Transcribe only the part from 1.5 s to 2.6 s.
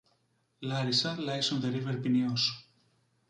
on the river Pineios.